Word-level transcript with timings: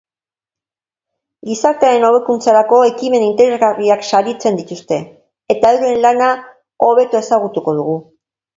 Gizartearen 1.49 2.05
hobekuntzarako 2.07 2.79
ekimen 2.87 3.27
interesgarriak 3.27 4.09
saritzen 4.09 4.59
dituzte, 4.63 4.99
eta 5.59 5.77
euren 5.77 6.03
lana 6.09 6.33
hobeto 6.91 7.25
ezagutuko 7.25 7.81
dugu. 7.85 7.99